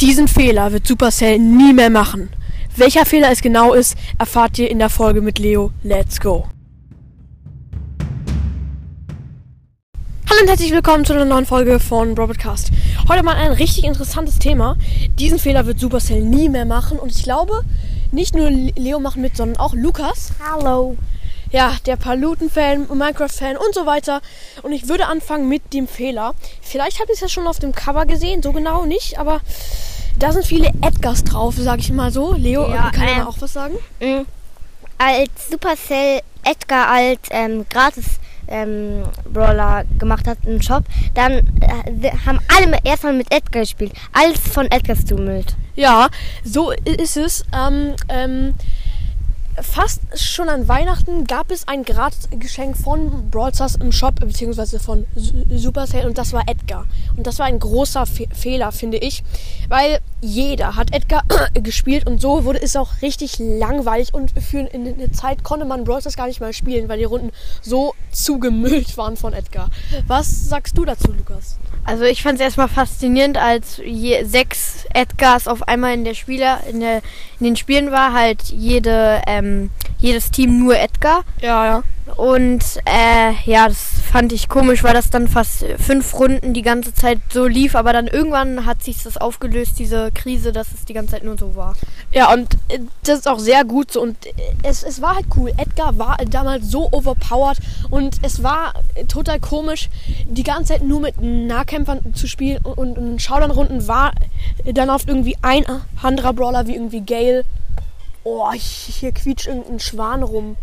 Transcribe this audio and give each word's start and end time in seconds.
Diesen 0.00 0.26
Fehler 0.26 0.72
wird 0.72 0.88
Supercell 0.88 1.38
nie 1.38 1.72
mehr 1.72 1.88
machen. 1.88 2.28
Welcher 2.76 3.06
Fehler 3.06 3.30
es 3.30 3.42
genau 3.42 3.74
ist, 3.74 3.96
erfahrt 4.18 4.58
ihr 4.58 4.68
in 4.68 4.80
der 4.80 4.90
Folge 4.90 5.20
mit 5.20 5.38
Leo. 5.38 5.70
Let's 5.84 6.20
go! 6.20 6.48
Hallo 10.28 10.40
und 10.42 10.48
herzlich 10.48 10.72
willkommen 10.72 11.04
zu 11.04 11.12
einer 11.12 11.24
neuen 11.24 11.46
Folge 11.46 11.78
von 11.78 12.16
Broadcast. 12.16 12.72
Heute 13.08 13.22
mal 13.22 13.36
ein 13.36 13.52
richtig 13.52 13.84
interessantes 13.84 14.40
Thema. 14.40 14.76
Diesen 15.16 15.38
Fehler 15.38 15.64
wird 15.64 15.78
Supercell 15.78 16.22
nie 16.22 16.48
mehr 16.48 16.66
machen 16.66 16.98
und 16.98 17.16
ich 17.16 17.22
glaube, 17.22 17.62
nicht 18.10 18.34
nur 18.34 18.50
Leo 18.50 18.98
macht 18.98 19.16
mit, 19.16 19.36
sondern 19.36 19.60
auch 19.60 19.74
Lukas. 19.74 20.32
Hallo. 20.44 20.96
Ja, 21.52 21.76
der 21.86 21.94
Paluten-Fan, 21.94 22.88
Minecraft-Fan 22.92 23.56
und 23.56 23.72
so 23.72 23.86
weiter. 23.86 24.22
Und 24.62 24.72
ich 24.72 24.88
würde 24.88 25.06
anfangen 25.06 25.48
mit 25.48 25.72
dem 25.72 25.86
Fehler. 25.86 26.34
Vielleicht 26.60 26.98
habt 26.98 27.10
ihr 27.10 27.14
es 27.14 27.20
ja 27.20 27.28
schon 27.28 27.46
auf 27.46 27.60
dem 27.60 27.70
Cover 27.70 28.06
gesehen, 28.06 28.42
so 28.42 28.52
genau 28.52 28.86
nicht, 28.86 29.20
aber 29.20 29.40
da 30.18 30.32
sind 30.32 30.44
viele 30.44 30.68
Edgars 30.82 31.24
drauf, 31.24 31.54
sag 31.58 31.78
ich 31.80 31.92
mal 31.92 32.10
so. 32.10 32.34
Leo, 32.34 32.68
Ja, 32.70 32.90
kann 32.90 33.08
er 33.08 33.16
ähm, 33.22 33.26
auch 33.26 33.36
was 33.40 33.52
sagen? 33.52 33.74
Mhm. 34.00 34.26
Als 34.98 35.50
Supercell 35.50 36.20
Edgar 36.44 36.88
als 36.88 37.20
ähm, 37.30 37.64
gratis 37.68 38.20
ähm, 38.48 39.02
Brawler 39.32 39.84
gemacht 39.98 40.26
hat 40.26 40.38
im 40.44 40.60
Shop, 40.60 40.84
dann 41.14 41.32
äh, 41.60 42.10
haben 42.26 42.38
alle 42.56 42.78
erstmal 42.84 43.14
mit 43.14 43.32
Edgar 43.32 43.62
gespielt. 43.62 43.92
Alles 44.12 44.40
von 44.40 44.66
Edgars 44.70 45.04
Tumult. 45.04 45.56
Ja, 45.74 46.08
so 46.44 46.70
ist 46.70 47.16
es. 47.16 47.44
Ähm, 47.52 47.94
ähm, 48.08 48.54
fast 49.62 50.00
schon 50.14 50.48
an 50.48 50.66
Weihnachten 50.68 51.26
gab 51.26 51.50
es 51.50 51.68
ein 51.68 51.84
Gratisgeschenk 51.84 52.76
von 52.76 53.30
Brawl 53.30 53.54
Stars 53.54 53.76
im 53.76 53.92
Shop, 53.92 54.16
beziehungsweise 54.20 54.78
von 54.80 55.06
Su- 55.14 55.44
Supercell 55.56 56.06
und 56.06 56.18
das 56.18 56.32
war 56.32 56.42
Edgar. 56.48 56.86
Und 57.16 57.26
das 57.26 57.38
war 57.38 57.46
ein 57.46 57.58
großer 57.58 58.06
Fe 58.06 58.26
Fehler, 58.32 58.72
finde 58.72 58.98
ich, 58.98 59.22
weil 59.68 60.00
jeder 60.20 60.76
hat 60.76 60.92
Edgar 60.92 61.22
gespielt 61.54 62.06
und 62.06 62.20
so 62.20 62.44
wurde 62.44 62.60
es 62.62 62.74
auch 62.76 63.02
richtig 63.02 63.38
langweilig 63.38 64.12
und 64.14 64.32
für 64.40 64.68
eine 64.72 65.12
Zeit 65.12 65.44
konnte 65.44 65.64
man 65.66 65.84
Brawl 65.84 66.00
Stars 66.00 66.16
gar 66.16 66.26
nicht 66.26 66.40
mal 66.40 66.52
spielen, 66.52 66.88
weil 66.88 66.98
die 66.98 67.04
Runden 67.04 67.30
so 67.62 67.94
zugemüllt 68.10 68.96
waren 68.96 69.16
von 69.16 69.32
Edgar. 69.32 69.70
Was 70.06 70.48
sagst 70.48 70.76
du 70.76 70.84
dazu, 70.84 71.12
Lukas? 71.12 71.58
Also 71.84 72.04
ich 72.04 72.22
fand 72.22 72.36
es 72.36 72.44
erstmal 72.44 72.68
faszinierend, 72.68 73.36
als 73.36 73.80
je, 73.84 74.24
sechs 74.24 74.86
Edgars 74.94 75.46
auf 75.46 75.68
einmal 75.68 75.92
in 75.92 76.04
der 76.04 76.14
Spieler, 76.14 76.60
in, 76.68 76.80
der, 76.80 77.02
in 77.38 77.44
den 77.44 77.56
Spielen 77.56 77.90
war, 77.90 78.14
halt 78.14 78.42
jede, 78.44 79.20
ähm, 79.26 79.70
jedes 79.98 80.30
Team 80.30 80.58
nur 80.58 80.76
Edgar. 80.78 81.24
Ja, 81.40 81.66
ja. 81.66 81.82
Und 82.16 82.62
äh, 82.84 83.32
ja, 83.50 83.66
das 83.66 83.94
fand 84.12 84.32
ich 84.32 84.48
komisch, 84.48 84.84
weil 84.84 84.92
das 84.92 85.08
dann 85.08 85.26
fast 85.26 85.64
fünf 85.78 86.14
Runden 86.14 86.52
die 86.52 86.62
ganze 86.62 86.92
Zeit 86.92 87.18
so 87.32 87.46
lief, 87.46 87.74
aber 87.74 87.94
dann 87.94 88.06
irgendwann 88.06 88.66
hat 88.66 88.82
sich 88.84 89.02
das 89.02 89.16
aufgelöst, 89.16 89.78
diese 89.78 90.12
Krise, 90.12 90.52
dass 90.52 90.72
es 90.72 90.84
die 90.84 90.92
ganze 90.92 91.12
Zeit 91.12 91.24
nur 91.24 91.38
so 91.38 91.56
war. 91.56 91.74
Ja, 92.12 92.32
und 92.32 92.54
äh, 92.68 92.80
das 93.04 93.20
ist 93.20 93.28
auch 93.28 93.38
sehr 93.38 93.64
gut 93.64 93.90
so. 93.90 94.02
Und 94.02 94.26
äh, 94.26 94.32
es, 94.62 94.82
es 94.82 95.00
war 95.00 95.16
halt 95.16 95.26
cool. 95.36 95.52
Edgar 95.56 95.98
war 95.98 96.18
damals 96.28 96.70
so 96.70 96.88
overpowered 96.92 97.58
und 97.90 98.16
es 98.22 98.42
war 98.42 98.74
äh, 98.94 99.04
total 99.04 99.40
komisch, 99.40 99.88
die 100.26 100.44
ganze 100.44 100.74
Zeit 100.74 100.82
nur 100.82 101.00
mit 101.00 101.20
Nahkämpfern 101.20 102.14
zu 102.14 102.28
spielen. 102.28 102.58
Und, 102.62 102.98
und 102.98 102.98
in 102.98 103.18
Showdown-Runden 103.18 103.88
war 103.88 104.12
dann 104.64 104.90
oft 104.90 105.08
irgendwie 105.08 105.36
ein 105.40 105.64
anderer 106.02 106.34
Brawler 106.34 106.66
wie 106.66 106.74
irgendwie 106.74 107.00
Gale. 107.00 107.44
Oh, 108.24 108.50
hier 108.52 109.12
quietscht 109.12 109.46
irgendein 109.46 109.80
Schwan 109.80 110.22
rum. 110.22 110.56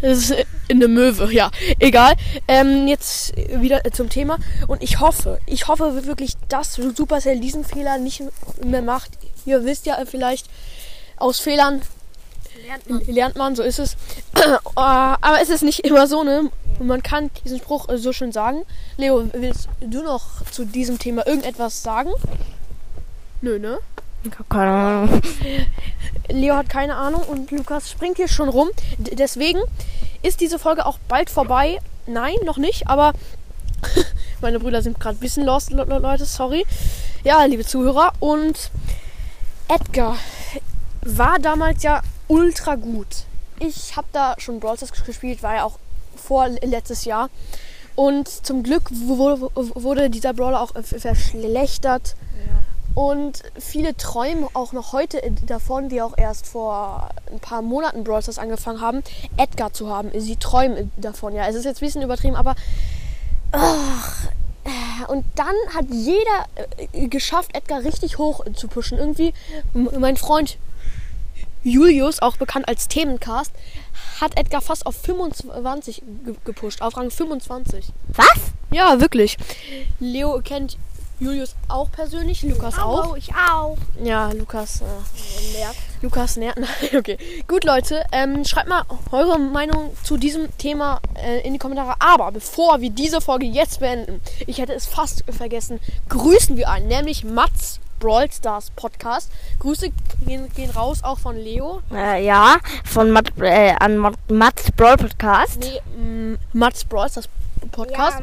Das 0.00 0.18
ist 0.18 0.30
äh, 0.30 0.44
eine 0.70 0.88
Möwe, 0.88 1.32
ja. 1.32 1.50
Egal. 1.78 2.14
Ähm, 2.48 2.86
jetzt 2.86 3.34
wieder 3.36 3.84
äh, 3.84 3.90
zum 3.90 4.08
Thema. 4.08 4.38
Und 4.66 4.82
ich 4.82 5.00
hoffe, 5.00 5.38
ich 5.46 5.68
hoffe 5.68 6.06
wirklich, 6.06 6.34
dass 6.48 6.74
Supercell 6.74 7.40
diesen 7.40 7.64
Fehler 7.64 7.98
nicht 7.98 8.22
mehr 8.64 8.82
macht. 8.82 9.10
Ihr 9.44 9.64
wisst 9.64 9.86
ja 9.86 9.98
vielleicht, 10.06 10.48
aus 11.16 11.38
Fehlern 11.38 11.82
lernt 13.06 13.36
man, 13.36 13.56
so 13.56 13.62
ist 13.62 13.78
es. 13.78 13.94
Äh, 14.34 14.56
Aber 14.74 15.40
es 15.40 15.48
ist 15.48 15.62
nicht 15.62 15.80
immer 15.80 16.06
so, 16.06 16.22
ne? 16.22 16.50
Und 16.78 16.86
man 16.86 17.02
kann 17.02 17.30
diesen 17.44 17.58
Spruch 17.58 17.88
äh, 17.88 17.98
so 17.98 18.12
schön 18.12 18.32
sagen. 18.32 18.64
Leo, 18.96 19.28
willst 19.32 19.68
du 19.80 20.02
noch 20.02 20.44
zu 20.50 20.64
diesem 20.64 20.98
Thema 20.98 21.26
irgendetwas 21.26 21.82
sagen? 21.82 22.10
Nö, 23.40 23.58
ne? 23.58 23.78
Keine 24.48 24.70
Ahnung. 24.70 25.20
Leo 26.32 26.56
hat 26.56 26.68
keine 26.68 26.96
Ahnung 26.96 27.22
und 27.22 27.50
Lukas 27.50 27.90
springt 27.90 28.16
hier 28.16 28.28
schon 28.28 28.48
rum. 28.48 28.68
D 28.98 29.14
deswegen 29.14 29.60
ist 30.22 30.40
diese 30.40 30.58
Folge 30.58 30.86
auch 30.86 30.98
bald 31.08 31.30
vorbei. 31.30 31.78
Nein, 32.06 32.34
noch 32.44 32.56
nicht, 32.58 32.88
aber 32.88 33.12
meine 34.40 34.58
Brüder 34.60 34.82
sind 34.82 34.98
gerade 35.00 35.16
ein 35.16 35.20
bisschen 35.20 35.44
lost, 35.44 35.70
Le 35.70 35.84
Le 35.84 35.98
Leute, 35.98 36.24
sorry. 36.24 36.64
Ja, 37.24 37.44
liebe 37.44 37.64
Zuhörer. 37.64 38.12
Und 38.20 38.70
Edgar 39.68 40.16
war 41.02 41.38
damals 41.38 41.82
ja 41.82 42.02
ultra 42.28 42.74
gut. 42.76 43.24
Ich 43.60 43.96
habe 43.96 44.06
da 44.12 44.34
schon 44.38 44.60
Brawl 44.60 44.76
Stars 44.76 44.92
gespielt, 45.04 45.42
war 45.42 45.54
ja 45.54 45.64
auch 45.64 45.78
vor 46.16 46.48
letztes 46.48 47.04
Jahr. 47.04 47.30
Und 47.94 48.28
zum 48.28 48.62
Glück 48.62 48.90
wu- 48.90 49.18
wu- 49.40 49.50
wurde 49.54 50.08
dieser 50.10 50.32
Brawler 50.32 50.60
auch 50.60 50.74
äh, 50.74 50.82
verschlechtert. 50.82 52.16
Und 52.94 53.42
viele 53.58 53.96
träumen 53.96 54.46
auch 54.52 54.72
noch 54.72 54.92
heute 54.92 55.20
davon, 55.46 55.88
die 55.88 56.02
auch 56.02 56.16
erst 56.16 56.46
vor 56.46 57.08
ein 57.30 57.40
paar 57.40 57.62
Monaten 57.62 58.04
Brawl 58.04 58.22
Stars 58.22 58.38
angefangen 58.38 58.80
haben, 58.80 59.02
Edgar 59.36 59.72
zu 59.72 59.88
haben. 59.88 60.10
Sie 60.18 60.36
träumen 60.36 60.92
davon, 60.96 61.34
ja. 61.34 61.48
Es 61.48 61.54
ist 61.54 61.64
jetzt 61.64 61.78
ein 61.78 61.86
bisschen 61.86 62.02
übertrieben, 62.02 62.36
aber. 62.36 62.54
Ach, 63.52 64.28
und 65.08 65.24
dann 65.34 65.54
hat 65.74 65.86
jeder 65.90 66.46
äh, 66.92 67.08
geschafft, 67.08 67.54
Edgar 67.54 67.82
richtig 67.82 68.18
hoch 68.18 68.44
zu 68.54 68.68
pushen. 68.68 68.98
Irgendwie, 68.98 69.34
mein 69.72 70.16
Freund 70.16 70.58
Julius, 71.64 72.20
auch 72.20 72.36
bekannt 72.36 72.68
als 72.68 72.88
Themencast, 72.88 73.52
hat 74.20 74.38
Edgar 74.38 74.60
fast 74.60 74.86
auf 74.86 74.96
25 74.96 76.02
ge 76.24 76.34
gepusht, 76.44 76.82
auf 76.82 76.96
Rang 76.96 77.10
25. 77.10 77.86
Was? 78.08 78.52
Ja, 78.70 79.00
wirklich. 79.00 79.36
Leo 80.00 80.40
kennt 80.42 80.76
Julius 81.22 81.54
auch 81.68 81.90
persönlich, 81.92 82.42
Lukas 82.42 82.78
auch. 82.78 83.16
ich 83.16 83.32
auch. 83.34 83.78
Ja, 84.02 84.32
Lukas. 84.32 84.80
Äh, 84.80 84.84
Lukas 86.02 86.36
nervt. 86.36 86.58
Nein, 86.58 86.98
okay. 86.98 87.16
Gut, 87.46 87.62
Leute. 87.62 88.04
Ähm, 88.10 88.44
schreibt 88.44 88.68
mal 88.68 88.82
eure 89.12 89.38
Meinung 89.38 89.96
zu 90.02 90.16
diesem 90.16 90.48
Thema 90.58 91.00
äh, 91.14 91.46
in 91.46 91.52
die 91.52 91.60
Kommentare. 91.60 91.94
Aber 92.00 92.32
bevor 92.32 92.80
wir 92.80 92.90
diese 92.90 93.20
Folge 93.20 93.46
jetzt 93.46 93.78
beenden, 93.78 94.20
ich 94.48 94.58
hätte 94.58 94.72
es 94.72 94.86
fast 94.86 95.24
vergessen, 95.30 95.78
grüßen 96.08 96.56
wir 96.56 96.68
einen, 96.68 96.88
nämlich 96.88 97.22
Mats 97.22 97.78
Brawl 98.00 98.28
Stars 98.32 98.72
Podcast. 98.74 99.30
Grüße 99.60 99.90
gehen, 100.26 100.48
gehen 100.56 100.70
raus, 100.70 101.04
auch 101.04 101.20
von 101.20 101.36
Leo. 101.36 101.82
Äh, 101.92 102.26
ja, 102.26 102.56
von 102.84 103.12
Matt, 103.12 103.30
äh, 103.38 103.74
an 103.78 104.16
Matt's 104.28 104.72
Brawl 104.72 104.96
Podcast. 104.96 105.60
Nee, 105.60 105.80
ähm, 105.96 106.38
Mats 106.52 106.84
Brawl 106.84 107.08
Stars 107.08 107.28
Podcast. 107.70 108.18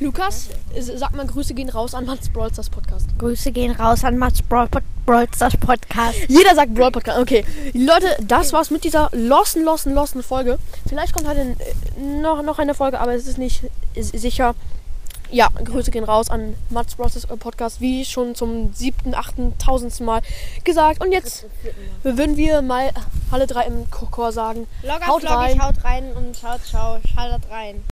Lukas, 0.00 0.48
äh, 0.74 0.80
sag 0.80 1.14
mal, 1.14 1.26
Grüße 1.26 1.54
gehen 1.54 1.68
raus 1.68 1.94
an 1.94 2.06
Mats 2.06 2.28
Brawl 2.28 2.50
Stars 2.52 2.70
Podcast. 2.70 3.06
Grüße 3.18 3.52
gehen 3.52 3.72
raus 3.72 4.04
an 4.04 4.18
Matt's 4.18 4.42
Brawl, 4.42 4.68
Brawl 5.06 5.26
Stars 5.34 5.56
Podcast. 5.56 6.18
Jeder 6.28 6.54
sagt 6.54 6.74
Brawl 6.74 6.90
Podcast. 6.90 7.18
Okay, 7.18 7.44
Leute, 7.72 8.16
das 8.22 8.52
war's 8.52 8.70
mit 8.70 8.84
dieser 8.84 9.08
losten, 9.12 9.64
losten, 9.64 9.94
losten 9.94 10.22
Folge. 10.22 10.58
Vielleicht 10.88 11.14
kommt 11.14 11.28
heute 11.28 11.40
äh, 11.40 12.00
noch, 12.00 12.42
noch 12.42 12.58
eine 12.58 12.74
Folge, 12.74 13.00
aber 13.00 13.14
es 13.14 13.26
ist 13.26 13.38
nicht 13.38 13.62
sicher. 13.94 14.54
Ja, 15.32 15.48
Grüße 15.48 15.90
gehen 15.90 16.04
raus 16.04 16.28
an 16.28 16.54
Mats 16.68 16.94
Bros. 16.96 17.26
Podcast, 17.38 17.80
wie 17.80 18.04
schon 18.04 18.34
zum 18.34 18.74
siebten, 18.74 19.14
achten, 19.14 19.56
tausendsten 19.56 20.04
Mal 20.04 20.20
gesagt. 20.62 21.02
Und 21.02 21.10
jetzt 21.10 21.46
würden 22.02 22.36
wir 22.36 22.60
mal 22.60 22.90
alle 23.30 23.46
drei 23.46 23.62
im 23.62 23.90
Chor 23.90 24.30
sagen. 24.30 24.66
Log 24.82 25.06
Haut 25.06 25.24
rein. 25.24 25.62
haut 25.62 25.82
rein 25.84 26.12
und 26.12 26.36
schaut, 26.36 26.60
schau, 26.70 26.98
schaltet 27.14 27.50
rein. 27.50 27.80